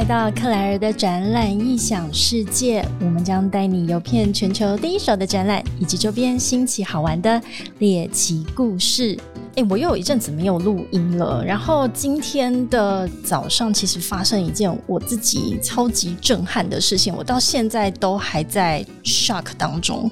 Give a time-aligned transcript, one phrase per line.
[0.00, 7.38] 来到克莱尔的展览异想世界，我们将带你游遍全球第一手的展览以及周边新奇好玩的
[7.80, 9.14] 猎奇故事。
[9.56, 20.10] 哎，我又有一阵子没有录音了，然后今天的早上其实发生一件我自己超级震撼的事情，我到现在都还在 shock 当中。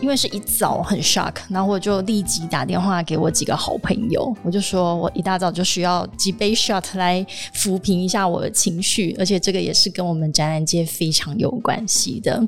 [0.00, 12.42] 因为是一早很 shock，然后我就立即打电话给我几个好朋友，我就说我一大早就需要几杯 shot 来抚平一下我的情绪，而且这个也是跟我们展览界非常有关系的。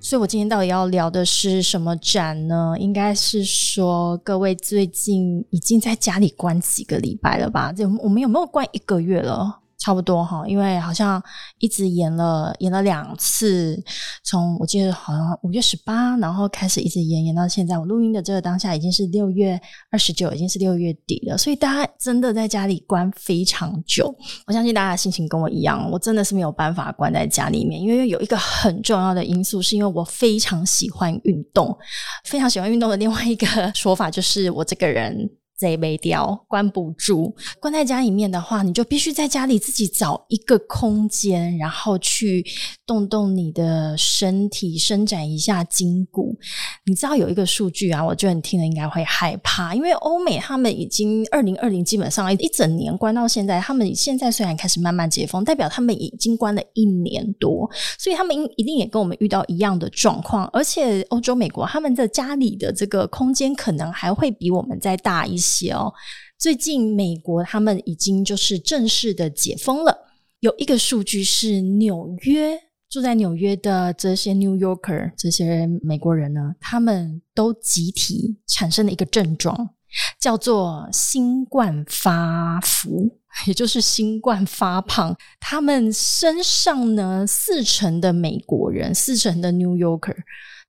[0.00, 2.74] 所以我今天到底要聊的是什么展呢？
[2.78, 7.72] 应该是说各位最近已经在家里关几个礼拜了吧？
[7.72, 9.60] 这我们有没有关一个月了？
[9.78, 11.22] 差不多哈，因为好像
[11.58, 13.80] 一直演了演了两次，
[14.24, 17.78] 从我记得好像五月十八，然后开始一直演演到现在。
[17.78, 19.58] 我录音的这个当下已经是六月
[19.90, 24.12] 二十九，已经是六月底了，所以大家真的在家里关非常久。
[24.46, 31.76] 我相信大家的心情跟我一样，我真的是没有办法关在家里面，因为有一个很重要的因素，是因为我非常喜欢运动，
[32.24, 35.30] 非常喜欢运动的另外一个说法就是我这个人。
[35.58, 37.34] 贼没掉，关不住。
[37.60, 42.46] 关在家里面的话，你就必须在家里自己找一个空间，然后去
[42.88, 46.38] 动动你的身体，伸展一下筋骨。
[46.86, 60.46] 你知道有一个数据啊，我觉得你听了应该会害怕，因为欧美他们已经二零二零基本上一整年关到现在，他们现在虽然开始慢慢解封，代表他们已经关了一年多，所以他们一定也跟我们遇到一样的状况。
[60.46, 65.48] 而且欧洲、美国他们的家里的这个空间可能还会比我们再大一些。
[65.48, 65.90] 些哦，
[66.38, 69.96] 最近美国他们已经就是正式的解封了。
[70.40, 72.54] 有一个数据是纽约
[72.90, 79.70] 住在纽约的这些 New Yorker 这些美国人呢，他们都集体产生了一个症状，
[80.18, 85.14] 叫做新冠发福，也就是新冠发胖。
[85.38, 90.16] 他们身上呢，四成的美国人，四成的 New Yorker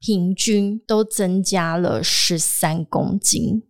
[0.01, 3.63] 平均都增加了十三公斤。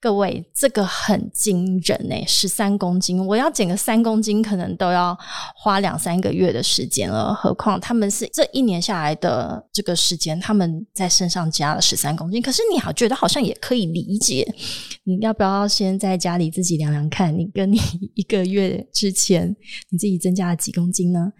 [0.00, 5.16] 各位，这个很惊人呢，十三公斤，我要减个三公斤，可能都要
[5.56, 7.34] 花两三个月的时间了。
[7.34, 12.42] 何况他们是这一年下来的这个时间，他们在身上加了十三公斤。
[12.42, 14.46] 可是你好，觉得好像也可以理解。
[15.04, 17.80] 你要不要先在家里自己量量看，你跟你
[18.14, 19.56] 一个月之前
[19.90, 21.32] 你自己增加了几公斤呢？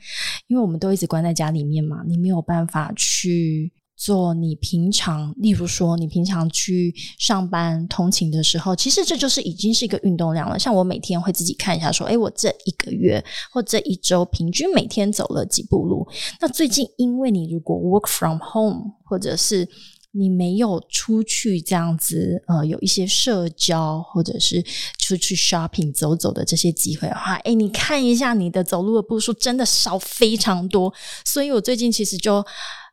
[0.46, 3.72] 因为我们都一直关在家里面嘛，你没有办法去。
[3.96, 10.58] 做你平常，例如说你平常去上班通勤的时候，其实这就是已经是一个运动量了。
[10.58, 16.06] 像我每天会自己看一下，说，哎，我这一个月或这一周平均每天走了几步路。
[16.40, 19.68] 那最近，因为你如果 work from home，或者是
[20.10, 24.62] 你没有出去这样子，呃，有一些社交或者是
[24.98, 30.92] 出去 shopping 走走的这些机会的话，哎，你看一下你的走路的步数真的少非常多。
[31.24, 32.44] 所以我最近其实就。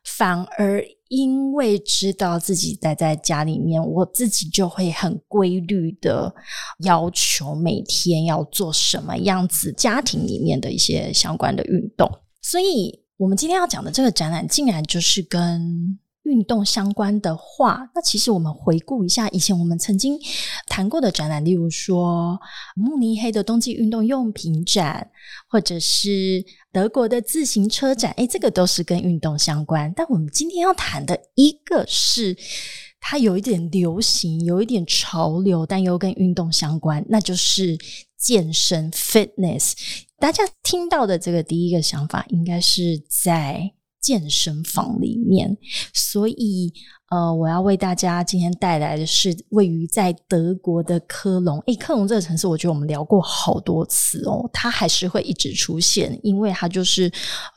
[0.04, 6.34] 反而因为知道自己待在家里面，我自己就会很规律的
[6.80, 12.10] 要求每天要做什么样子，家庭里面的一些相关的运动。
[12.40, 15.98] 所以，我们今天要讲的这个展览，竟然就是跟。
[16.24, 20.18] 运动相关的话，那其实我们回顾一下以前我们曾经
[20.68, 22.38] 谈过的展览，例如说
[22.76, 25.10] 慕尼黑的冬季运动用品展，
[25.48, 29.92] 或者是德国的自行车展，哎，这个都是跟运动相关。
[29.96, 32.36] 但我们今天要谈的一个是
[33.00, 37.76] 它有一点流行，有一点潮流，但又跟运动相关，那就是
[38.16, 39.72] 健身 （fitness）。
[40.20, 43.72] 大家听到的这个第一个想法，应该是在。
[44.02, 45.56] 健身房里面，
[45.94, 46.72] 所以
[47.08, 51.60] 呃，我要为大家今天带来的是位于在德国的科隆。
[51.66, 57.10] 诶，科隆这个城市，我觉得我们聊过好多次哦，它还是会一直出现，因为它就是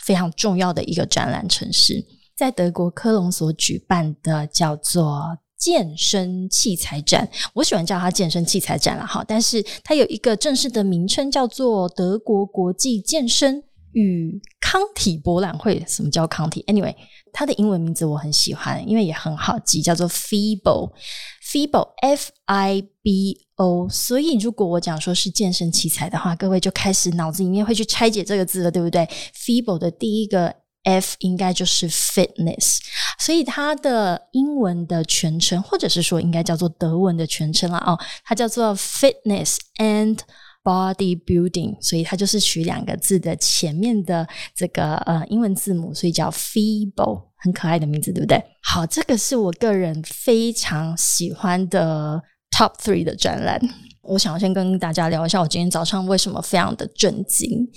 [0.04, 2.06] 非常重要的一个展览城市。
[2.38, 13.64] 在德国科隆所举办的叫做健身器材展，我喜欢叫它健身器材展了哈，但是它有一个正式的名称叫做德国国际健身。
[13.96, 16.94] 与康体博览会，什么叫康体？Anyway，
[17.32, 23.88] 它的英文名字我很喜欢，因为也很好记，叫做 FIBO，FIBO，F I B O。
[23.90, 30.54] 所以如果我讲说是健身器材的话，各位就开始脑子里面会去拆解这个字了，对不对？FIBO 的第一个
[30.84, 32.80] F 应该就是 fitness，
[33.18, 40.20] 所以它的英文的全称，或者是说应该叫做德文的全称了哦，它叫做 fitness and。
[40.66, 48.44] Bodybuilding，所以它就是取两个字的前面的这个呃英文字母，所以叫 Feeble，很可爱的名字，对不对？
[48.64, 52.20] 好，这个是我个人非常喜欢的
[52.50, 53.62] Top Three 的展览。
[54.02, 57.68] 我想要先跟大家聊一下，我今天早上为什么非常的震惊。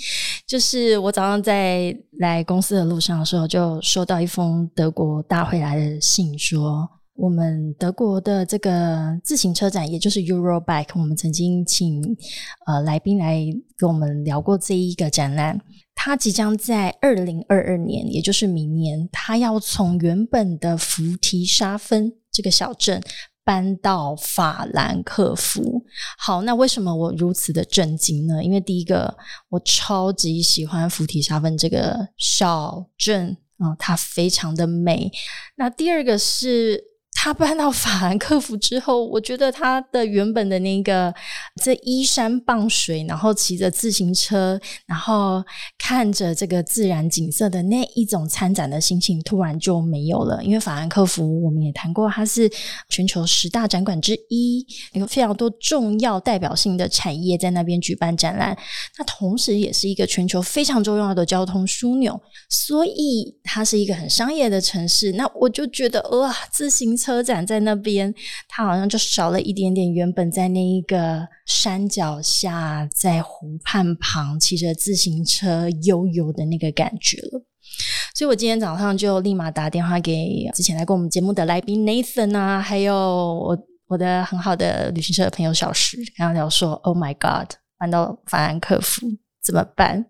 [0.46, 6.88] 就是我早上在来公司的路上的时候，就收到一封德国大回来的信，说
[7.18, 12.00] 我们德国的这个自行车展，也就是 Eurobike，我们曾经请
[12.64, 13.44] 呃来宾来
[13.76, 15.60] 跟我们聊过这一个展览。
[15.96, 23.02] 它即将在二零二二年，也就是明年，它要从原本的福提沙芬这个小镇
[23.42, 25.84] 搬到法兰克福。
[26.20, 28.44] 好，那为什么我如此的震惊呢？
[28.44, 29.12] 因为第一个，
[29.48, 35.10] 我超级喜欢福提沙芬这个小镇啊，它非常的美。
[35.56, 36.84] 那第二个是。
[37.20, 41.12] 他搬到法兰克福之后，我觉得他的原本的那个
[41.60, 45.42] 这依山傍水，然后骑着自行车，然后
[45.76, 50.40] 看着这个自然景色的那一种参展的心情，突然就没有了。
[50.44, 52.48] 因为法兰克福我们也谈过，它是
[52.88, 58.56] 全球十大展馆之一，有非常多重要代表性的产业在那边举办展览。
[58.96, 65.10] 那同时也是一个全球非常重要的交通枢纽，所以它是一个很商业的城市。
[65.12, 67.07] 那我就觉得哇，自行车。
[67.08, 68.14] 车展在那边，
[68.48, 77.42] 它好像就少了一点点原本在那一个山脚下，在湖畔旁骑着自行车悠悠的那个感觉了。
[78.14, 89.06] 所以我今天早上就立马打电话给之前来过我们节目的来宾 Nathan 啊，还有我我的很好的旅行社的朋友小石，跟他聊说：“Oh my God，搬到法兰克福
[89.42, 90.04] 怎么办？”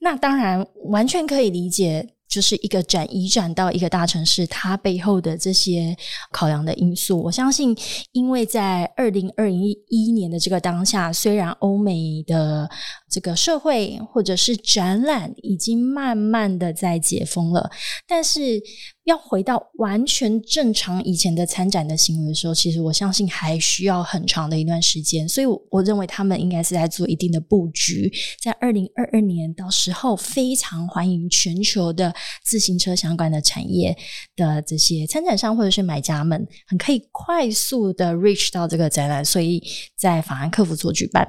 [0.00, 2.17] 那当然完全可以理解。
[2.28, 5.96] 就是一个转移转到一个大城市，它背后的这些
[6.30, 7.76] 考量的因素，我相信，
[8.12, 12.68] 因为在二零二零一年的这个当下，虽然欧美的
[13.10, 17.70] 这个社会或者是展览已经慢慢的在解封了，
[18.06, 18.62] 但是。
[19.08, 25.26] 要回到完全正常以前的参展的行为的时候，其实我相信还需要很长的一段时间。
[25.26, 28.12] 所以，我认为他们应该是在做一定的布局，
[28.42, 32.14] 在二零二二年到时候非常欢迎全球的
[32.44, 33.96] 自行车相关的产业
[34.36, 39.62] 的这些参展商或者是买家们，很可以快速的 reach 到这个展览，所以
[39.96, 41.26] 在法兰克福做举办。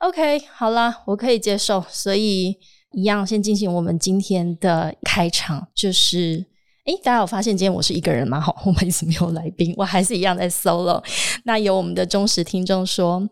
[0.00, 1.82] OK，好了，我可以接受。
[1.88, 2.58] 所以，
[2.92, 6.44] 一样先进行我们今天的开场，就是。
[6.86, 8.40] 哎，大家有发现今天我是一个人吗？
[8.40, 11.02] 好，我们一直没有来宾，我还是一样在 solo。
[11.44, 13.28] 那有我们的忠实听众说，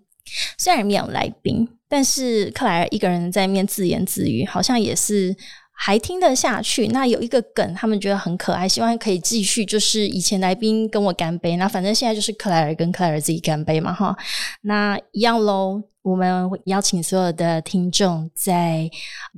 [0.59, 5.35] 虽然没有来宾，但是克莱尔一个人在面自言自语，好像也是。
[5.77, 6.89] 还听得下去？
[6.89, 9.65] 那有一个梗，他们觉得很可爱，希望可以继续。
[9.67, 14.17] 就是以前来宾跟我干杯，那反正现在就是克莱尔跟克莱尔自己干杯嘛，哈。
[14.63, 15.83] 那一样喽。
[16.05, 18.91] 我们邀请所有的听众，在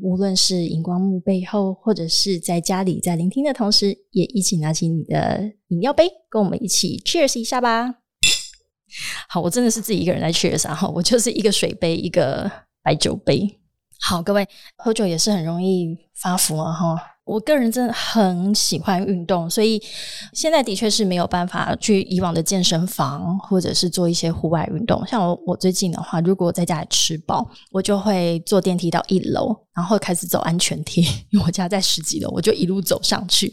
[0.03, 7.95] 无论是荧光幕背后，或者是在家里在聆听的同时，也一起拿起你的饮料杯，跟我们一起 cheers 一下吧。
[9.29, 12.51] 好，我真的是自己一个人在 cheers 啊，哈，我就是一个水杯，一个
[12.83, 13.61] 白酒杯。
[14.01, 14.47] 好，各位
[14.77, 16.73] 喝酒也是很容易发福啊！
[16.73, 19.83] 哈，我个人真的很喜欢运动，所以
[20.33, 25.05] 现在的确是没有办法去以往的健身房，或者是做一些户外运动。
[25.07, 31.01] 像我，我最近的话，如果在家里吃饱，我就会坐电梯到一楼，然后开始走安全梯，
[31.33, 33.53] 因为我家在十几楼，我就一路走上去。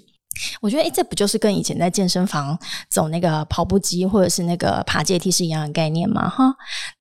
[0.62, 2.57] 我觉得，哎，这不就是跟以前在健身房
[2.92, 6.29] 走那个跑步机，或者是那个爬阶梯是一样的概念吗？
[6.29, 6.53] 哈，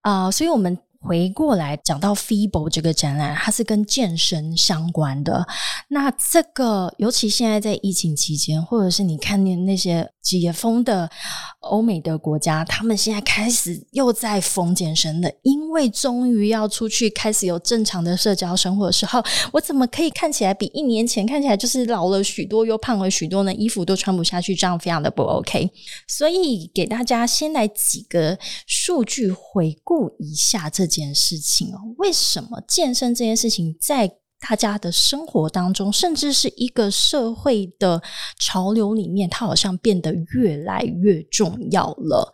[0.03, 0.79] 啊，所以我们。
[1.03, 5.45] 回过来讲到 Febo 这个展览，它是跟健身相关的。
[5.89, 11.11] 那这个，尤其现在在疫情期间，或者是你看见那些解封的
[11.59, 19.21] 欧美的国家，他们现在开始又在封健身了，因为终于要出去开始有正常的社交生活的时候，
[19.53, 23.53] 我怎么可以看起来比一年前看起来就是老了许多又胖了许多呢？
[23.53, 25.69] 衣服都穿不下去，这样非常的不 OK。
[26.07, 28.39] 所以给大家先来几个
[28.69, 30.93] 数据回顾一下这。
[30.93, 34.13] 件事情哦，为什么健身这件事情在
[34.47, 38.03] 大家的生活当中，甚至是一个社会的
[38.41, 42.33] 潮流里面，它好像变得越来越重要了？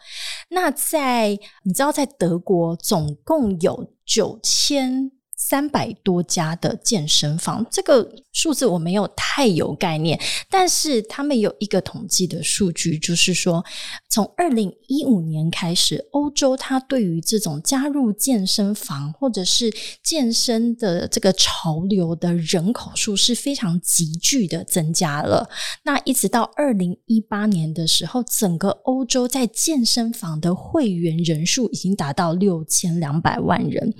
[0.48, 5.12] 那在你知道，在德国总共有九千。
[5.48, 13.64] 三百多家的健身房，这个数字我没有太有概念，但是他们有一个统计的数据，就是说，
[14.10, 19.72] 从二零一五年开始，欧洲它对于这种加入健身房或者是
[20.04, 25.48] 健身的这个潮流的人口数是非常急剧的增加了。
[25.84, 33.94] 那一直到二零一八年的时候，整个欧洲在健身房的会员人数已经达到六千两百万人，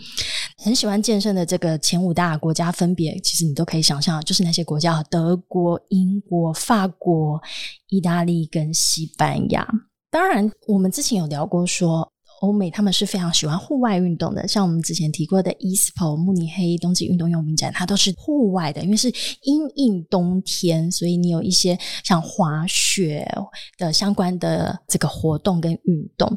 [0.60, 1.28] 很喜欢健身。
[1.34, 7.40] 的这个前五大国家分别，其实你都可以想象，就是那些国家：德国、英国、法国、
[7.88, 9.66] 意大利跟西班牙。
[10.10, 12.10] 当然，我们之前有聊过，说
[12.40, 19.08] 欧美他们是非常喜欢户外运动的，像我们之前提过的 ESPO 慕尼黑冬季运动用品展，它都是户外的，因为是
[19.42, 23.28] 阴应冬天，所以你有一些像滑雪
[23.76, 26.36] 的相关的这个活动跟运动。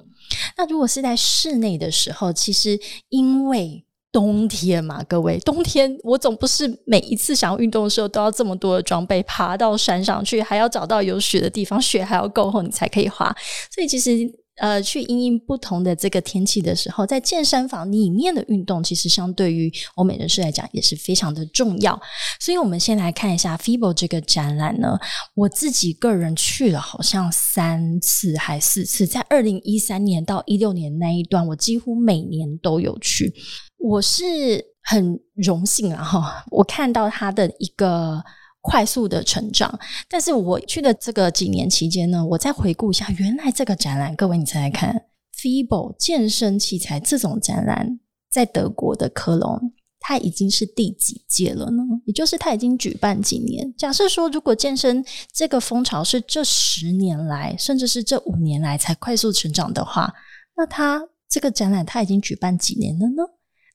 [0.57, 13.35] 那如果是在室内的时候，其实因为冬天嘛，各位，冬天我总不是每一次想要运动的时候都要这么多的装备，爬到山上去，还要找到有雪的地方，雪还要够厚，你才可以滑。
[13.73, 14.41] 所以其实。
[14.57, 21.99] 呃，去应应不同的这个天气的时候，在健身房里面的运动，其实相对于欧美人士来讲也是非常的重要。
[22.39, 24.99] 所以，我们先来看一下 FIBO 这个展览呢。
[25.33, 33.33] 我自己个人去了，好像三次还四次，在二零一三年到一六年那一段，我几乎每年都有去。
[33.81, 38.23] 我是很荣幸啊，哈，我看到他的一个。
[38.63, 51.81] 快速的成长，但是我去的这个几年期间呢，我再回顾一下，原来这个展览，各位你猜猜看，FIBO 健身器材这种展览，在德国的科隆，它已经是第几届了呢？
[52.05, 53.73] 也就是它已经举办几年？
[53.75, 60.13] 假设说，如果健身这个风潮是这十年来，甚至是这五年来才快速成长的话，
[60.55, 63.23] 那它这个展览它已经举办几年了呢？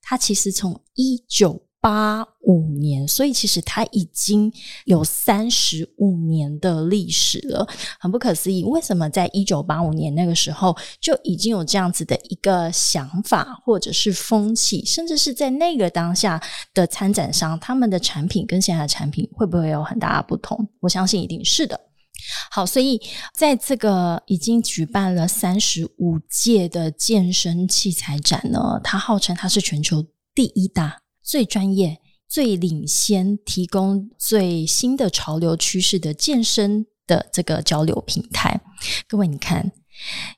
[0.08, 1.62] 它其实从一九。
[1.78, 4.52] 八五年，所以其实它已经
[4.86, 7.64] 有三十五年的历史了，
[8.00, 8.64] 很不可思议。
[8.64, 16.42] 为什么在一九八五年那个时候就已经有这样子的一个想法，或者是风气，甚至是在那个当下
[16.74, 20.66] 的参展商，他们的产品跟现在的产品会不会有很大的不同？
[20.80, 21.78] 我相信一定是的。
[22.50, 23.00] 好，所以
[23.34, 30.04] 在这个已经举办了三十五届的健身器材展呢，它号称它是全球
[30.34, 31.02] 第一大。
[31.22, 38.60] 最专业、最领先、提供最新的潮流趋势的健身的这个交流平台，
[39.08, 39.72] 各位，你看，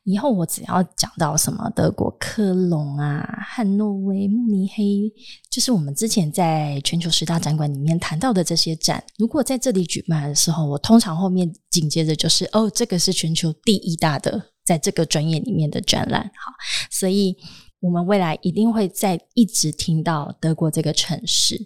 [0.04, 5.12] 以后我只要讲到什么德国科隆啊、汉诺威、慕尼黑，
[5.50, 16.52] 就是我们之前在全球十大展馆里面谈到的这些展，如果在这里举办的时候，我通常后面紧接着就是哦，这个是全球第一大的在这个专业里面的展览，好，
[16.90, 17.36] 所以。
[17.80, 21.56] 我们未来一定会在一直听到德国这个城市。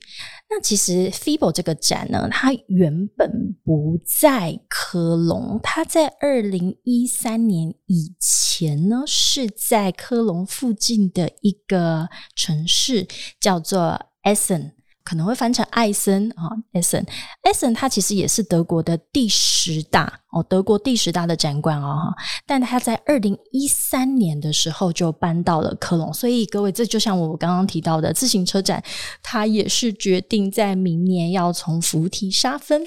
[0.54, 13.09] 那其实 FIBO 这个展呢，它原本不在科隆，它在二零一三年以前呢，是在科隆附近的一个城市，
[13.40, 14.73] 叫做 Essen。
[15.04, 17.04] 可能会翻成艾森啊艾森，
[17.42, 28.82] 艾森它其实也是德国的第十大哦，德国第十大的展馆哦哈，但它在二零一三年的时候就搬到了科隆，所以各位这就像我刚刚提到的自行车展，
[29.23, 32.82] 它也是决定在明年要从扶梯沙分。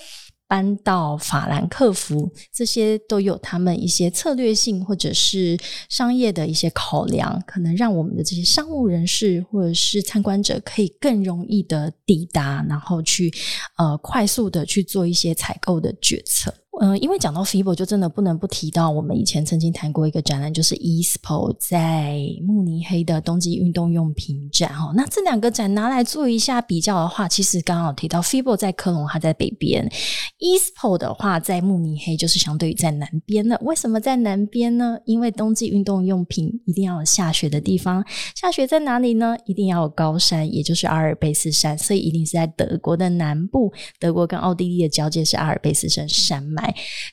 [0.47, 5.57] 搬到法兰克福，这些都有他们一些策略性或者是
[5.89, 13.33] 商业的一些考量，可能让我们的这些商务人士或者是参观者可以更容易的抵达，然后去
[13.77, 16.53] 呃快速的去做一些采购的决策。
[16.81, 24.73] 嗯，因为讲到 FIBO，就真的不能不提到我们以前曾经谈过一个展览，就是 ESPO 在慕尼黑的冬季运动用品展。
[24.73, 29.89] 哈，那这两个展拿来做一下比较的话，其实刚好提到 FIBO 在科隆，它在北边
[30.39, 33.57] ；ESPO 的话在慕尼黑，就是相对于在南边的。
[33.63, 34.97] 为什么在南边呢？
[35.05, 38.03] 因为冬季运动用品一定要有下雪的地方，
[38.35, 39.37] 下雪在哪里呢？
[39.45, 43.71] 一定要有高山，也就是阿尔卑斯山，所以一定是在德国的南部。
[43.97, 46.64] 德国跟奥地利的交界是阿尔卑斯山山脉。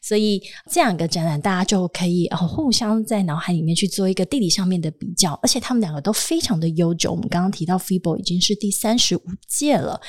[0.03, 7.11] 所以这两个展览，大家就可以互相在脑海里面去做一个地理上面的比较，而且他们两个都非常的悠久。
[7.11, 10.01] 我们刚刚提到 FIBO 已经是第三十五届了。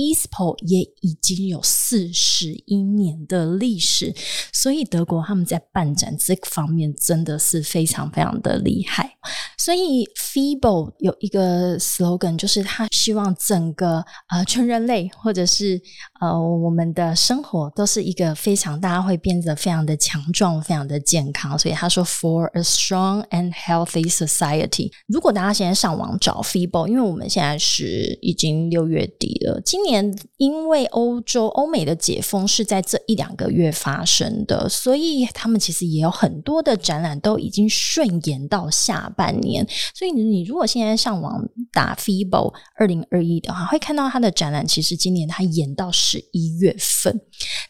[0.00, 4.14] ESPO 也已经有四十一年的历史，
[4.50, 9.18] 所以德国他们在办展这方面真的是非常非常的厉害。
[9.58, 15.78] 所以 FIBO 有一个 slogan，就是他希望整个呃全人类或者是
[16.18, 21.58] 呃我们的生活都是一个非常大家会变得非常的强壮、非常的健康。
[21.58, 24.90] 所以他说 For a strong and healthy society。
[25.06, 29.89] 如果大家现在上网找 FIBO，因为我们现在是已经六月底了，今年。
[29.90, 39.66] 年，因为欧洲、欧美的解封是在这一两个月发生的，所以他们其实也有很多的展览都已经顺延到下半年。
[39.94, 41.42] 所以你你如果现在上网
[41.72, 47.20] 打 FIBO 二零二一的话，会看到它的展览其实今年它延到十一月份。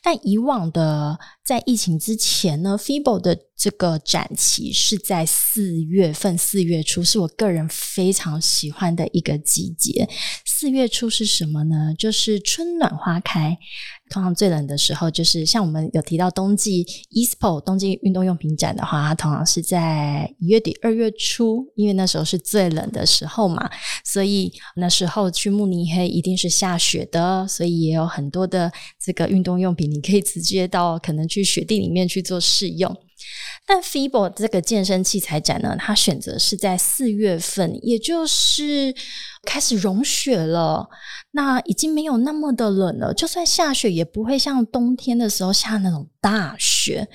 [0.02, 10.08] 但以往的在疫情之前呢，FIBO 的这个展期是在四月份，四月初是我个人非常喜欢的一个季节。
[10.60, 11.94] 四月初是什么呢？
[11.96, 13.56] 就是春暖花开。
[14.10, 23.70] 通常最冷的时候，就是像我们有提到冬季 ESPO 冬季运动用品展的话，它通常是在一月底二月初，因为那时候是最冷的时候嘛，
[24.04, 28.70] 所以那时候去慕尼黑一定是下雪的，所以也有很多的
[29.02, 32.94] 这个运动用品，你可以直接到可能去雪地里面去做试用。
[33.72, 38.92] 但 FIBO 这个健身器材展呢，它选择是在四月份，也就是
[39.44, 40.88] 开始融雪了。
[41.30, 47.08] 那已经没有那么的冷了，就算下雪也不会像冬天的时候下那种大雪。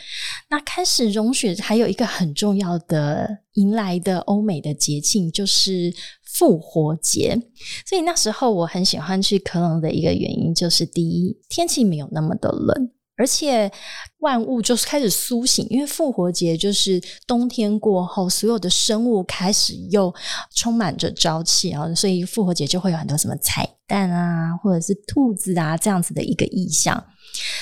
[0.49, 5.93] 那开始融雪，还有一个很重要的迎来的欧美的节庆就是
[6.23, 7.37] 复活节。
[7.85, 12.91] 所以那时候我很喜欢去科隆的一个原因，就是第一，天气没有那么的冷。
[13.17, 13.71] 而且
[14.19, 20.13] 万物就是开始苏醒，因为复活节就是冬天过后，所有的生物开始又
[20.55, 27.03] 充满着朝气啊，所以复活节就会有很多什么彩蛋啊，或者是兔子啊这样子的一个意象。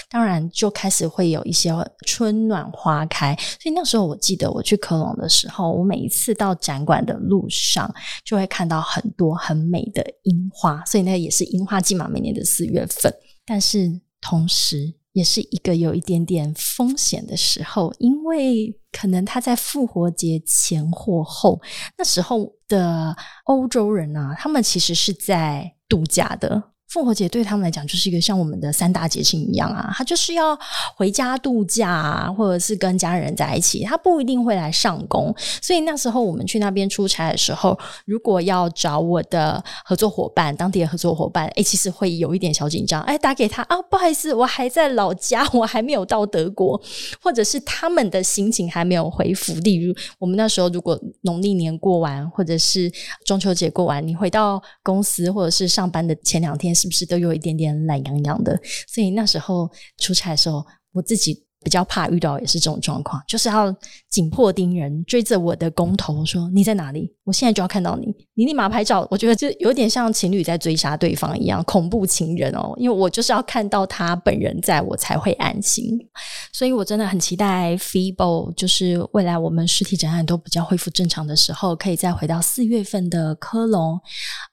[0.08, 1.72] 当然，就开始会有一些
[2.06, 3.36] 春暖花开。
[3.60, 7.92] 所以那时候我记得我去科隆的时候，我每一次到展馆的路上
[8.24, 13.12] 就会看到很多很美的樱花，所以那也是樱花季嘛，每年的四月份。
[13.46, 21.62] 但是同时，也是一个有一点点风险的时候，因为可能他在复活节前或后，
[21.98, 23.16] 那时候的
[23.46, 26.73] 欧洲人啊，他们其实是在度假的。
[26.94, 30.56] 复活节对他们来讲就是一个像我们的三大节庆一样啊，他就是要
[30.96, 35.34] 回家度假啊，或者是跟家人在一起，他不一定会来上工。
[35.60, 43.02] 所以那时候我们去那边出差的时候，如果要找我的合作伙伴，当地的合作伙伴，哎，其实会有一点小紧张。
[43.02, 46.80] 哎，打给他啊，不好意思，我还在老家，我还没有到德国，
[47.20, 49.52] 或者是他们的心情还没有恢复。
[49.62, 52.92] 例如，我们那时候如果农历年过完，或者是
[53.26, 56.72] 中秋节过完，你回到公司或者是上班的前两天。
[56.84, 58.60] 是不是都有一点点懒洋洋的？
[58.88, 61.46] 所以那时候出差的时候，我自己。
[61.64, 63.74] 比较怕遇到也是这种状况，就是要
[64.10, 67.10] 紧迫盯人，追着我的工头说：“你在哪里？
[67.24, 72.74] 我现在就要看到你，你立马拍照。”我觉得就有点像情侣在追杀对方一样，恐怖情人哦。
[72.76, 75.98] 因为我就是要看到他本人在我才会安心，
[76.52, 83.98] 所以我真的很期待 FIBO，就是未来我们实体展览都比较恢复正常的时候，可以再回到四月份的科隆，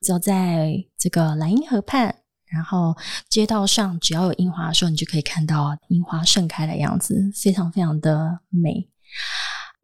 [0.00, 2.19] 只要在这个莱茵河畔。
[2.52, 2.94] 然后
[3.28, 8.88] 街道上只要有樱花的时候，你就可以看到樱花盛开的样子，非常非常的美。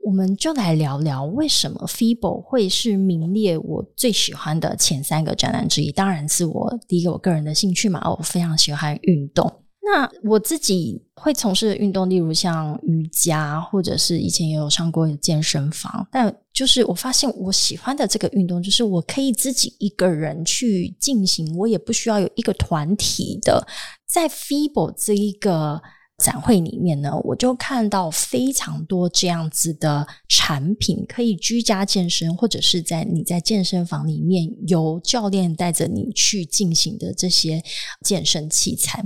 [0.05, 5.91] 我们就来聊聊为什么 FIBO 会是名列我最喜欢的前三个展览之一。
[5.91, 9.53] 当然是我第一个我个人的兴趣嘛，我非常喜欢运动。
[9.83, 16.07] 那我自己会从事的运动，例如像瑜伽，或者是以前也有上过健身房。
[16.11, 23.67] 但就是我发现我喜欢的这个运动，就是我可以自己一个人去进行，我也不需要有一个团体的，
[24.09, 25.83] 在 FIBO 这一个。
[26.25, 37.63] 展会里面呢，我就看到非常多这样子的产品，可以居家健身，或者是在你在健身房里面由教练带着你去进行的这些
[38.01, 39.05] 健身器材。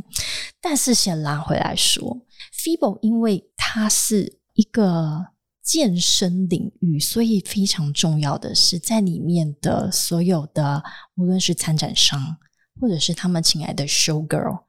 [0.61, 2.17] 但是先拉回来说
[2.55, 5.27] ，FIBO 因为它是一个
[5.71, 10.83] 健身领域，所以非常重要的是，在里面的所有的
[11.15, 12.21] 无论是参展商，
[12.81, 14.65] 或者是他们亲爱的 Show Girl。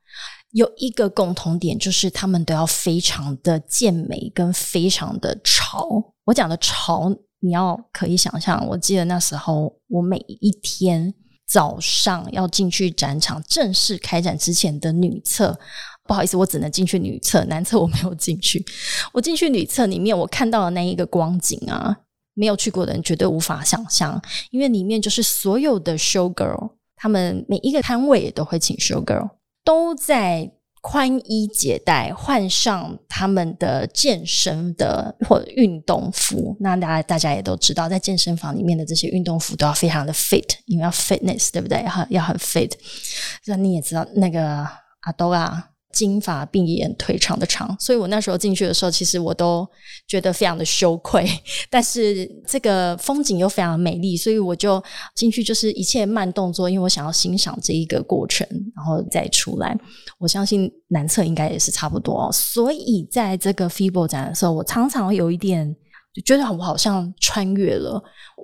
[0.52, 6.14] 有一个共同点，就是他们都要非常的健美，跟非常的潮。
[6.26, 7.10] 我讲的潮，
[7.40, 8.64] 你要可以想象。
[8.68, 11.12] 我记得那时候，我每一天
[11.48, 15.60] 早上要进去展场，正式开展之前的女厕，
[16.08, 18.64] 不好意思，我只能进去女厕，男厕我没有进去。
[19.14, 21.96] 我进去女厕里面，我看到的那一个光景啊，
[22.34, 29.30] 没有去过的人绝对无法想象，因为里面就是所有的 show girl，他们每一个摊位都会请 show girl。
[29.64, 36.58] 都在宽衣解带，换上他们的健身的或者运动服。
[36.60, 41.84] 那大家大家也都知道，在健身房里面的这些运动服都要非常的 fit，因为要 fitness，对不对？
[41.84, 42.72] 要要很 fit。
[43.46, 44.68] 那你也知道，那个
[45.02, 45.68] 阿多啊。
[45.92, 49.68] 金发碧眼腿长的长，所以我那时候进去的时候，其实我都
[50.08, 51.28] 觉得非常的羞愧。
[51.70, 54.84] 但是这个风景又非常美丽，所以我就
[55.16, 59.78] 进去，就是一切慢动作，因为我想要欣赏这一个过程，然后再出来。
[60.18, 62.30] 我相信南侧应该也是差不多。
[62.32, 65.76] 所以在这个 FIBO 展的时候，我常常有一点
[66.14, 68.02] 就觉得我好像穿越了。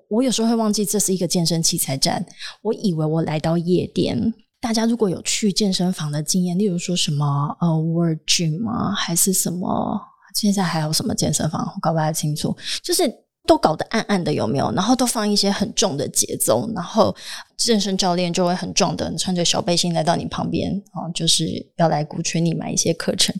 [0.10, 2.26] 我有时候会忘记这是一个健身器材展，
[2.62, 4.34] 我以为我来到夜店。
[4.60, 8.92] 大家如果有去健身房的经验，例如说什么呃 Word Gym 啊？
[8.94, 10.02] 还是什么？
[10.34, 11.62] 现在还有什么健身房？
[11.76, 12.56] 我搞不太清楚。
[12.84, 13.04] 就是
[13.48, 14.72] 都搞得暗暗的，有没有？
[14.74, 17.16] 然后都放一些很重的节奏，然后
[17.58, 21.46] 健身教练就会很壮的穿着小背心来到你旁边啊，就是
[21.78, 23.34] 要来鼓吹你买一些课程。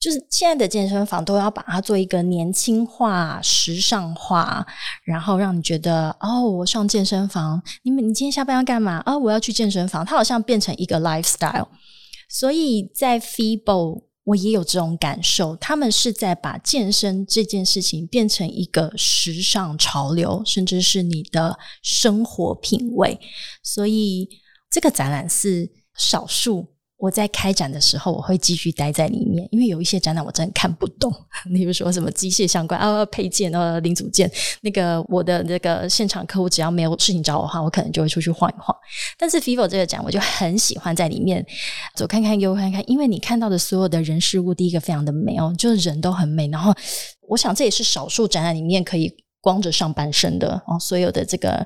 [0.00, 4.64] 就是现在的健身房都要把它做一个年轻化、时尚化，
[5.04, 9.02] 然后让你觉得哦，我上健身房，你们你今天下班要干嘛？
[9.06, 11.66] 哦，我要去健身房，它好像变成一个 lifestyle。
[12.28, 23.18] 所以在 f e e b l e 我也有这种感受，他们是在把健身这件事情变成一个时尚潮流，甚至是你的生活品味。
[23.62, 24.28] 所以
[24.70, 26.66] 这个展览是少数。
[26.98, 31.12] 我在开展的时候，我会继续待在里面，因为有一些展览我真的看不懂。
[31.54, 34.28] 比如说什么机械相关啊、配件啊、零组件，
[34.62, 38.76] 那个我的那个现场客户只要没有事情找我的话，我可能就会出去晃一晃。
[39.16, 41.46] 但是 Vivo 这个展，我就很喜欢在里面
[41.94, 46.48] 左看看右看看，因为你看到的所有的人事物，第一个非常的美哦，就是人都很美。
[46.48, 46.74] 然后
[47.28, 51.64] 我想这也是少数展览里面可以光着上半身的哦，所有的这个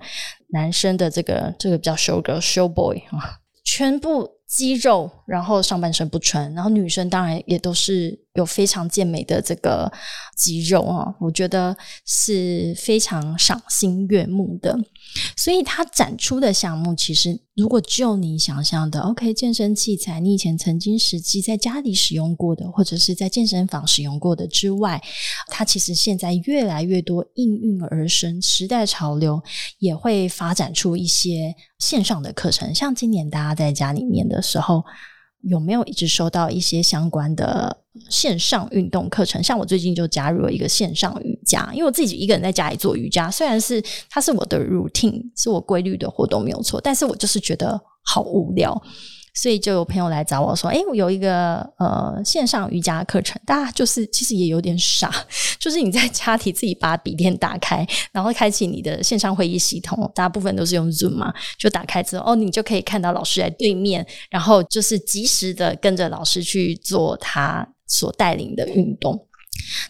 [0.51, 4.42] 男生的这个这个比较 show girl show boy 啊，全部。
[4.55, 9.93] 肌肉，然后上半身不穿，然后女生当然也都是有非常健美的这个
[10.37, 14.79] 肌肉啊，我觉得是非常赏心悦目的。
[15.37, 25.03] 所以它展出的项目，其实如果就你想象的，OK，健身器材，你以前曾经实际在家里使用过的，或者是在健身房使用过的之外，
[25.49, 29.43] 它其实现在越来越多应运而生，时代潮流
[29.79, 32.75] 也会发展出一些线上的课程。
[32.75, 34.83] 像今年大家在家里面的时候。
[35.45, 39.43] 有没有一直收到一些相关的线上运动课程？
[39.43, 48.83] 像我最近就加入了一个线上瑜伽，因为我自己一个人在家里做瑜伽，虽然是它是我的 routine，是我规律的活动没有错，但是我就是觉得好无聊。
[49.35, 55.11] 所以就有朋友来找我说：“哎，我有一个呃线上瑜伽课程，大家就是其实也有点傻，
[55.59, 69.27] 就是你在家里自己把笔电打开，然后开启你的线上会议系统，大部分都是用 Zoom 嘛，就打开之后，哦，你就可以看到老师在对面，然后就是及时的跟着老师去做他所带领的运动。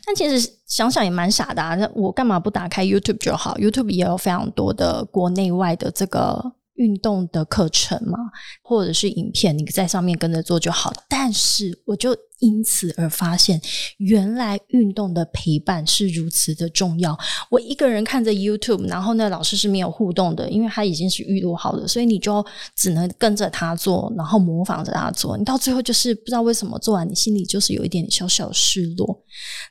[0.06, 8.18] 但其实想想也蛮傻的啊，那我干嘛不打开 YouTube 就好？YouTube 也有非常多的国内外的这个。”运动的课程嘛，
[8.62, 10.92] 或者是影片，你在上面跟着做就好。
[11.08, 13.60] 但是我就因此而发现，
[13.98, 17.16] 原来运动的陪伴是如此的重要。
[17.50, 25.36] 我一个人看着 YouTube，然后那老师是没有互动的，因为他已经是预录好的，所以你就只能跟着他做，然后模仿着他做。
[25.36, 29.22] 你到最后就是不知道为什么做完，你心里就是有一点小小的失落。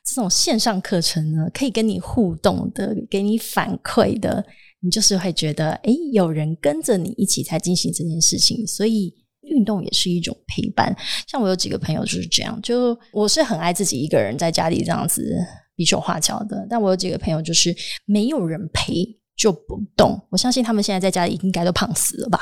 [0.06, 4.46] 这种线上课程呢，可以跟你互动的，给你反馈的。
[4.82, 10.96] 你就是会觉得，哎，有人跟着你一起在进行这件事情，所以运动也是一种陪伴。
[11.28, 15.36] 像我有几个朋友就是这样，就我是很爱自己一个人在家里这样子
[15.76, 18.94] 比手画脚的，但我有几个朋友就是没有人陪
[19.38, 20.20] 就不动。
[20.30, 22.40] 我相信他们现在在家里应该都胖死了吧。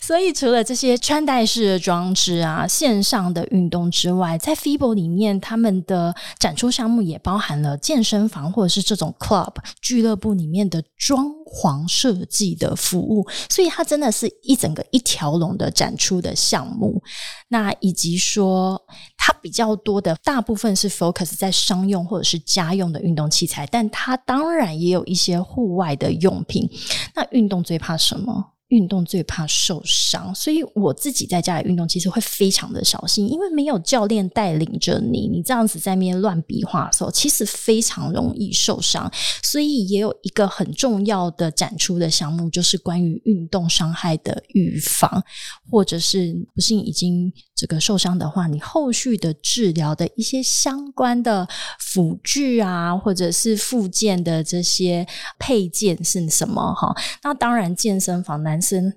[0.00, 13.24] 所以，除了这些穿戴式的装置啊、线上的运动之外，在 FIBO 里面，他们的展出项目也包含了健身房或者是这种 club 俱乐部里面的装潢设计的服务。
[13.48, 17.00] 所以，它真的是一整个一条龙的展出的项目。
[17.48, 18.82] 那以及说，
[19.16, 26.68] 它比较多的大部分是 focus 在商用或者是家用的运动器材，但它当然也有一些户外的用品。
[27.14, 28.54] 那运动最怕什么？
[28.70, 39.10] 运动最怕受伤，所以我自己在家里运动，其实会非常的小心，因为没有教练带领着你，你这样子在面乱比划的时候，其实非常容易受伤。
[39.42, 45.20] 所以也有一个很重要的展出的项目，就是关于运动伤害的预防，
[45.68, 51.48] 或者是不幸已经这个受伤的话，你后续的治疗的一些相关的
[51.80, 55.04] 辅具啊，或者是附件的这些
[55.40, 56.72] 配件是什么？
[56.74, 58.59] 哈，那当然健身房男。
[58.60, 58.92] 身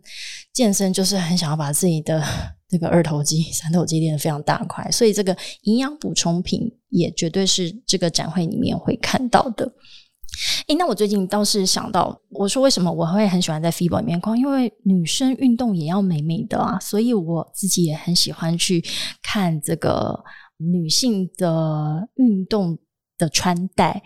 [0.53, 2.23] 健身就是很想要把自己的
[2.67, 9.71] 这个二头肌、三头肌练得非常大块，所以这个营养补充品也绝对是这个展会里面会看到的。
[10.67, 14.35] 诶，那我最近倒是想到，我说为什么我会很喜欢在 FIBO 里面逛？
[14.35, 18.83] 因为女生运动也要美美的啊，所以我自己也很喜欢去
[19.21, 20.23] 看这个
[20.57, 22.79] 女性的运动
[23.17, 24.01] 的穿戴。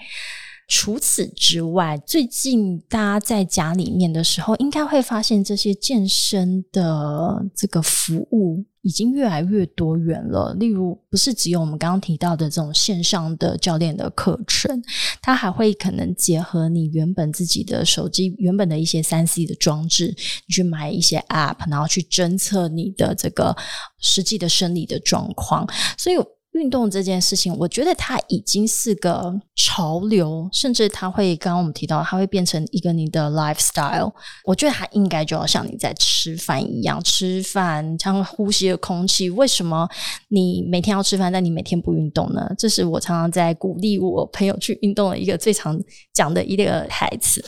[0.67, 10.53] 除此之外，最近大家在家里面的时候，应该会发现这些健身的这个服务已经越来越多元了。
[10.60, 14.84] 例如，不是只有我们刚刚提到的这种线上的教练的课程，
[15.21, 20.13] 它还会可能结合你原本自己的手机原本的一些三 C 的装置，
[20.47, 23.56] 你去买一些 App，然后去侦测你的这个
[23.99, 25.65] 实际的生理的状况。
[25.97, 26.17] 所以。
[26.57, 34.11] 运动这件事情，我觉得它已经是个潮流，甚至它会刚刚我们提到，它会变成一个你的 lifestyle。
[34.43, 39.29] 我觉得它应该就要像你在吃饭一样，吃饭像呼吸的空气。
[39.29, 39.87] 为什么
[40.29, 42.49] 你每天要吃饭，但你每天不运动呢？
[42.57, 45.79] 这是我常常在鼓励我朋友去运动的一个最常
[46.13, 47.43] 讲的一个台词。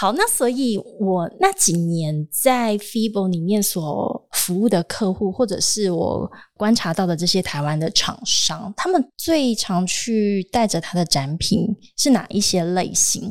[0.00, 11.66] 好，那所以我那几年在 FIBO 里面所服务的客户，或者是我观察到的这些台湾的厂商，他们最常去带着他的展品
[11.98, 13.30] 是哪一些类型，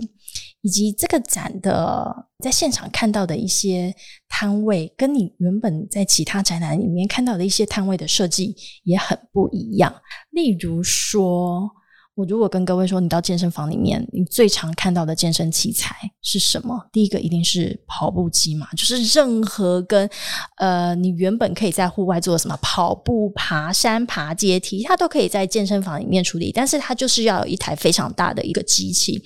[0.62, 2.06] 以及这个展的
[2.44, 3.92] 在现场看到的一些
[4.28, 9.92] 摊位，跟你原本在其他展览里面看到的一些摊位的设计也很不一样。
[10.30, 11.68] 例如说。
[12.20, 16.78] 我如果跟各位说，你到健身房里面，你最常看到的健身器材是什么？
[16.92, 20.10] 第一个一定是跑步机嘛，就是任何跟
[20.58, 29.24] 呃你原本可以在户外做什么跑步、爬山、爬阶梯，它都可以在健身房里面处理，但是它就是要有一台非常大的一个机器，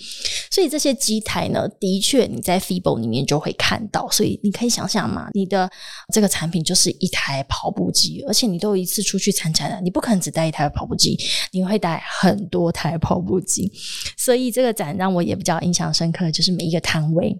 [0.51, 5.67] 所以这些机台呢，的确你在 FIBO 里面就会看到，所以你可以想想嘛，你的
[6.13, 11.17] 这个产品就是一台跑步机，而且你都一次出去参展了，你不可能只带一台跑步机，
[11.51, 12.82] 你会带很多台。
[12.89, 13.71] 台跑步机，
[14.17, 17.35] 所以这个展让我也比较印象深刻，就是每一个摊位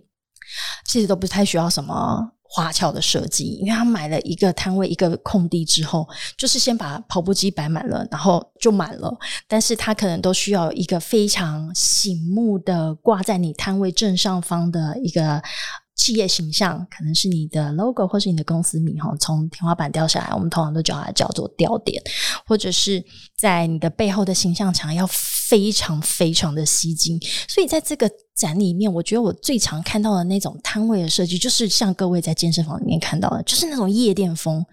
[0.87, 9.13] 其实都不太需要什么花俏的设计，因为他买了一个摊位一个空地之后，就是先把跑步机摆满了，然后就满了。
[9.47, 15.41] 但是他可能都需要一个非常醒目的挂在你摊位正上方的一个。
[15.95, 22.01] 企业形象可能是你的 logo 或是你的公司名哈，从天花板掉下来，我们通常都叫它叫做吊点，
[22.45, 23.03] 或者是
[23.37, 27.19] 在你的背后的形象墙要非常非常的吸睛。
[27.47, 34.65] 所以在这个展里面，我觉得我最常看到的那种摊位的设计，就是像各位在健身房里面看到的，就是那种夜店风，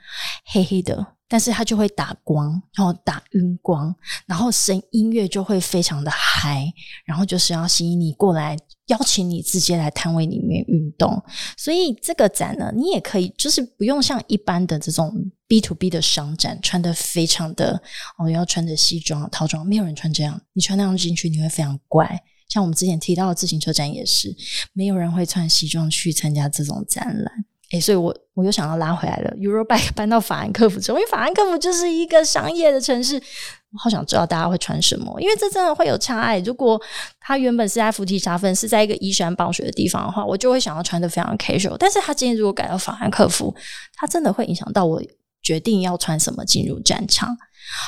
[0.46, 1.06] 黑黑的。
[1.32, 3.94] 但是它就会打光，然后打晕光，
[4.26, 6.66] 然后声音乐就会非常的嗨，
[7.04, 8.56] 然后就是要吸引你过来，
[8.90, 11.20] 邀请你直接来摊位里面运动。
[11.56, 15.12] 所以这个展呢，你也可以就是不用像一般的这种
[15.48, 17.82] B to B 的商展，穿的非常的
[18.18, 22.22] 哦，要穿着西装套装，没有人穿这样，你穿那样进去你会非常怪。
[22.48, 24.34] 像我们之前提到的自行车展也是，
[24.72, 27.44] 没有人会穿西装去参加这种展览。
[27.70, 29.30] 哎，所以我我又想要拉回来了。
[29.38, 36.42] Eurobike 搬到法兰克福之后，因为法兰克福就是一个商业的城市，我好想知道大家会穿什么，因为这真的会有差异。
[36.42, 36.80] 如果
[37.20, 41.76] 他原本是在福提沙芬，是在一个依山傍水的地方的话，我就会想要穿的非常 casual。
[41.78, 43.54] 但是他今天如果改到法兰克福，
[43.94, 45.00] 他真的会影响到我
[45.42, 47.36] 决定要穿什么进入战场。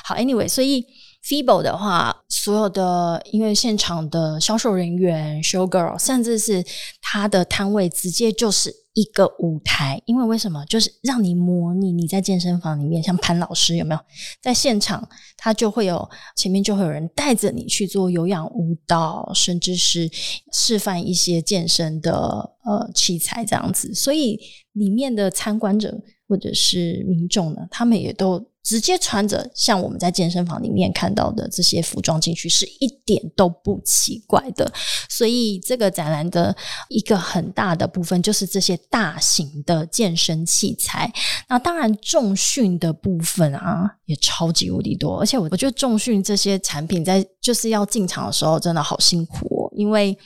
[0.04, 0.86] 好，Anyway，所以。
[1.24, 6.64] FIBO 的话，所有的音乐现场的销售人员、show girl，甚至是
[7.00, 10.02] 他的摊位，直接就是一个舞台。
[10.04, 10.64] 因为为什么？
[10.66, 14.00] 就是让你模拟你在健身房里面，像潘老师有没有
[14.40, 15.08] 在现场？
[15.36, 20.10] 他就会有前面就会有人带着你去做有氧舞蹈，甚至是
[20.52, 23.94] 示范一些健身的呃器材这样子。
[23.94, 24.40] 所以
[24.72, 28.44] 里面的参观者或者是民众呢，他们也都。
[28.62, 34.72] 直接穿着像我们在健身房里面看到的这些服装进去是一点都不奇怪的，
[35.08, 36.56] 所以这个展览的
[36.88, 41.12] 一个很大的部分就是这些大型的健身器材。
[41.48, 50.16] 那当然重训的部分啊也超级无敌多，而且我我觉得重训这些产品在就是要进场的时候真的好辛苦，因为。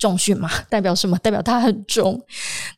[0.00, 1.16] 重训嘛， 代表什么？
[1.18, 2.20] 代表它很重。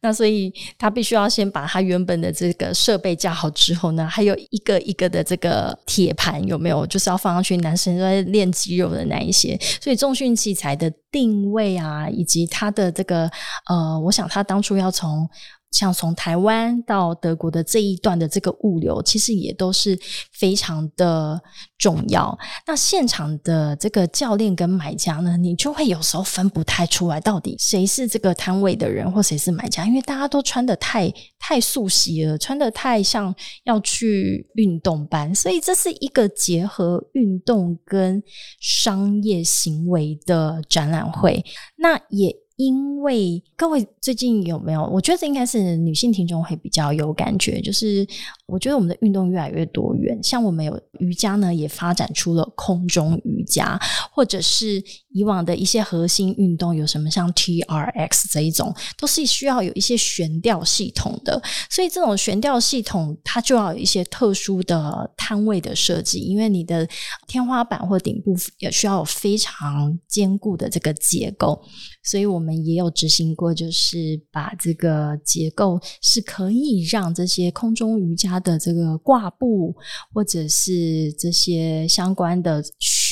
[0.02, 6.84] 那所以他必须要先把他原本的这个设备架好之后呢，还有一个一个的这个铁盘有没有？
[6.86, 9.56] 就是要放上去，男生在练肌肉的那一些。
[9.80, 13.30] 所以重训器材的定位啊，以及它的这个
[13.68, 15.26] 呃，我想他当初要从。
[15.72, 19.98] 像从台湾到德国的这一段的这个物流，其实也都是
[20.30, 21.40] 非常的
[21.78, 22.38] 重要。
[22.66, 38.22] 那现场的这个教练跟买家呢，你就会有时候分不太出来，到底谁是这个摊位的人，或谁是买家，因为大家都穿的太太素习了，穿的太像要去运动班，所以这是一个结合运动跟
[38.60, 41.42] 商业行为的展览会。
[41.76, 42.36] 那也。
[42.56, 44.82] 因为各位最近有没有？
[44.92, 48.04] 我觉得应该是女性听众会比较有感觉，就是
[48.48, 53.78] 我觉得我们的运动越来越多元，像我们有瑜伽呢，也发展出了空中瑜伽，
[54.12, 61.40] 或者是以往的一些核心运动，有什么像 T R X 这一种，都是需要有一些悬吊系统的。
[61.70, 66.84] 所以这种悬吊系统，它就要有一些特殊的摊位的设计，因为你的
[67.28, 71.62] 天花板或顶部也需要有非常坚固的这个结构。
[72.02, 79.74] 所以我们也有执行过，就是把这个结构是可以让这些空中瑜伽的这个挂布，
[80.12, 82.62] 或者是这些相关的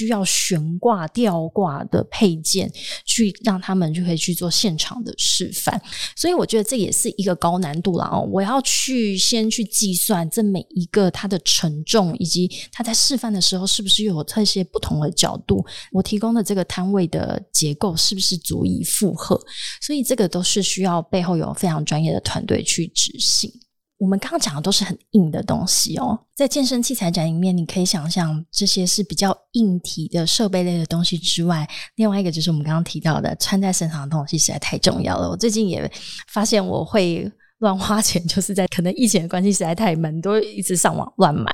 [0.00, 2.72] 需要悬挂、吊挂的配件，
[3.04, 5.78] 去让他们就可以去做现场的示范。
[6.16, 8.26] 所以我觉得这也是一个高难度了哦！
[8.32, 19.38] 我要去先去计算这每一个它的承重，以及它在示范的时候是不是有这些不同的角度，我提供的这个摊位的结构是不是足以负荷？
[19.82, 23.52] 所以这个都是需要背后有非常专业的团队去执行。
[24.00, 35.28] 我们刚刚讲的都是很硬的东西哦，在健身器材展里面，你可以想象这些是比较硬体的设备类的东西之外，另外一个就是我们刚刚提到的穿在身上的东西实在太重要了。
[35.28, 35.88] 我最近也
[36.32, 41.52] 发现我会乱花钱，就是在可能疫情的关系实在太闷，都一直上网乱买。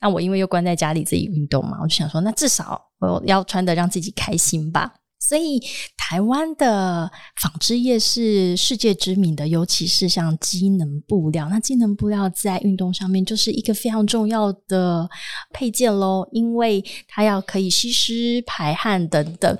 [0.00, 4.92] 那我因为又关在家里自己运动嘛，我就想说，那至少我要穿的让自己开心吧。
[5.18, 5.60] 所以，
[5.96, 11.48] 台湾的纺织业是世界知名的，尤其是像机能布料。
[11.48, 15.08] 那机能布料在运动上面就是一个非常重要的
[15.52, 19.58] 配件喽，因为它要可以吸湿、排汗等等。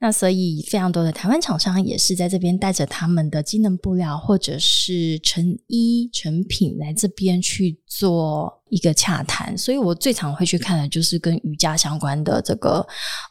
[0.00, 8.57] 那所以，非常多的台湾厂商也是在这边带着他们的机能布料或者是成衣成品来这边去做。
[8.70, 12.86] 一个洽谈，所以我最常会去看的就是跟瑜伽相关的这个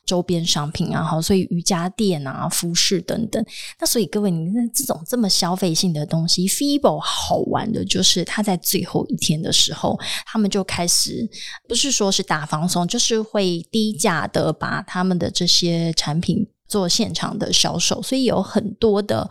[0.06, 3.43] 周边商品啊，好，所以瑜伽垫啊、服饰等等。
[3.80, 11.30] 那所以各位，你看这种这么消费性的东西，FIBO 好玩的就是它在最后一天的时候，他们就开始
[11.67, 19.30] 不是说是大放松，就是会低价的把他们的这些产品做现场的销售，所以有很多的。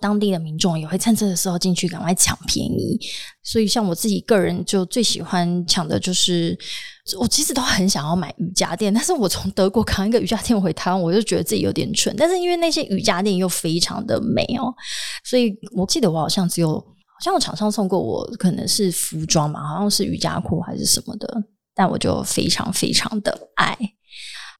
[0.00, 2.98] 当地的民众也会趁这个时候进去赶快抢便宜，
[3.42, 6.56] 所以像我自己个人就最喜欢抢的就是，
[7.18, 12.14] 我其实都很想要买瑜伽垫，但是我从德国扛一个瑜伽垫回台湾，我就觉得自己有点蠢。
[12.16, 14.72] 但是因为那些瑜伽垫又非常的美哦，
[15.24, 21.42] 所以我记得我好像只有好像我厂商送过我，可能是服装嘛，好像是瑜伽裤还是什么的，
[21.74, 23.76] 但我就非常非常的爱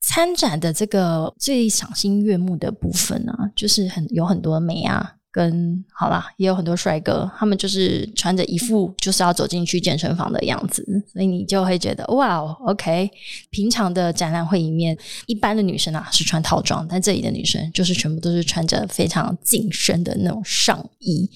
[0.01, 5.15] 参展的这个最赏心悦目的部分呢，就是很有很多美啊。
[5.39, 13.09] 跟好啦，也有很多帅哥，他们就是穿着一副就是要走进去健身房的样子，所以你就会觉得哇，OK。
[13.51, 21.31] 平常的展览会里面，一般的女生啊是穿套装，但这里的女生就是全部都是穿着非常紧身的那种上衣。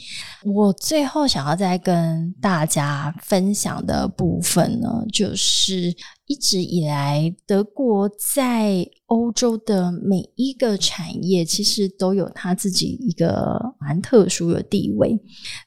[0.45, 5.95] 我最后想要再跟大家分享的部分呢，就是。
[6.33, 15.15] 一直以来，德国在欧洲的每一个产业，其实都有它自己一个蛮特殊的地位。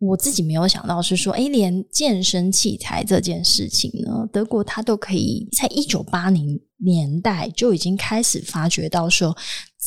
[0.02, 9.38] 我自己没有想到是说，哎，连健身器材这件事情呢，德国它都可以在一九八零年代就已经开始发觉到说，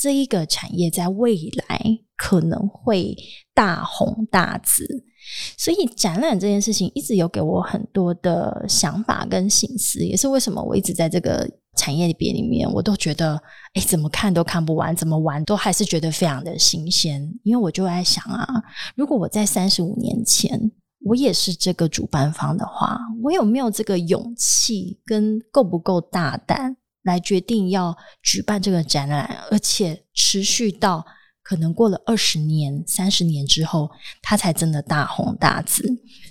[0.01, 1.37] 这一个产业在未
[1.67, 3.17] 来可能会
[3.53, 5.08] 大红大紫。
[5.57, 13.41] 所以展览这件事情一直有给我很多的想法跟心思，也是为什么我一直在这个产业里边里面，我都觉得，
[13.75, 17.23] 哎，怎么看都看不完，怎么玩都还是觉得非常的新鲜。
[17.45, 18.47] 因为我就在想啊，
[18.97, 20.71] 如果我在三十五年前，
[21.05, 31.05] 我也是这个主办方的话，我有没有这个勇气跟够不够大胆来决定要举办这个展览，而且持续到。
[31.49, 35.83] 可能过了二十年、三十年之后，它才真的大红大紫。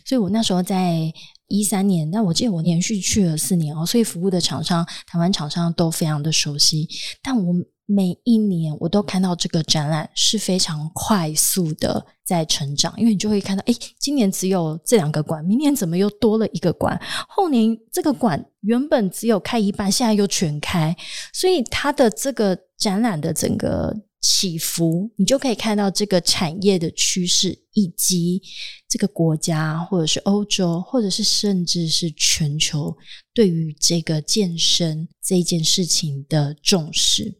[0.06, 1.12] 所以我那时候在
[1.48, 6.88] 一三年，那我记得我连续去了四年哦，所以服务的厂商、台湾厂商都非常的熟悉。
[7.24, 7.52] 但我
[7.88, 17.02] 每一年我都看到这个展览是非常快速的在成长，因为你就会看到，哎，今年只有这两个馆，明年怎么又多了一个馆？
[17.28, 20.96] 后年这个馆原本只有开一半，现在又全开，
[21.34, 23.96] 所以它的这个展览的整个。
[24.22, 28.42] 起伏，你就可以看到这个产业的趋势，以及
[28.90, 32.96] 这个国家，或者是欧洲，或者是甚至是全球
[33.34, 37.38] 对于这个健身这件事情的重视。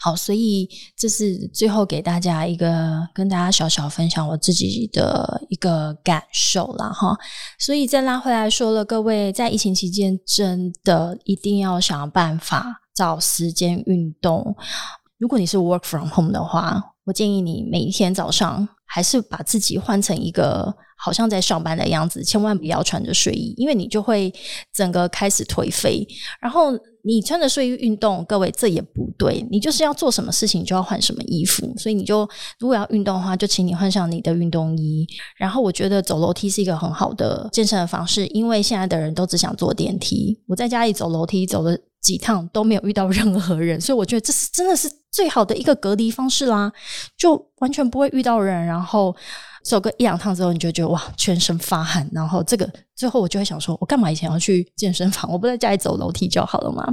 [0.00, 7.14] 好，所以这是最后给大家一个跟大家小小分享我自己的一个感受了哈。
[7.58, 14.56] 所以再拉回来说了，各位在疫情期间真的一定要想办法找时间运动。
[15.18, 24.32] 如果你是 work from home 的话，我建议你每一天早上还是把自己换成一个好像在上班的样子，千万不要穿着睡衣，因为你就会
[24.72, 26.06] 整个开始颓废。
[26.40, 31.72] 然后你穿着睡衣运动，各位这也不对，你就是要做什么事情就要换什么衣服。
[31.78, 35.06] 所以你就如果要运动的话，就请你换上你的运动衣。
[35.38, 40.38] 然后我觉得走楼梯是一个很好的健身的方式，因为现在的人都只想坐电梯。
[40.48, 41.76] 我在家里走楼梯走了
[42.06, 44.88] 几趟都没有遇到任何人， 所以我觉得这是真的是。
[45.12, 46.70] 最好的一个隔离方式啦，
[47.16, 49.16] 就完全不会遇到人，然后
[49.64, 55.32] 走个一两趟之后，你就觉得哇，全身发汗，然后这个最后我就会想说，我干嘛以前要去健身房？
[55.32, 56.84] 我不在家里走楼梯就好了嘛？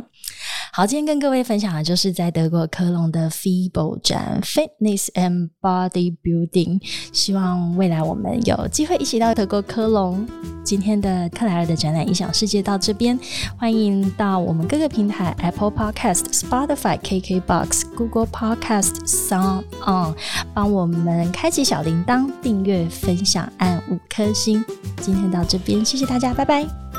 [0.71, 10.25] 好，今天跟各位分享的就是在德国科隆的 FIBO 展 Fitness and Body Building，希望未来我们有机会一起到德国科隆。
[10.63, 13.19] 今天的克莱尔的展览影响世界到这边，
[13.57, 20.15] 欢迎到我们各个平台 Apple Podcast、Spotify、KKBox、Google Podcast、Sound On，
[20.55, 24.63] 帮我们开启小铃铛、订阅、分享、按五颗星。
[25.01, 26.92] 今天到这边，谢谢大家，拜拜。